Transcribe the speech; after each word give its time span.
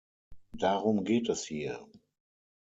Darum 0.57 1.03
geht 1.03 1.29
es 1.29 1.45
hier! 1.45 1.79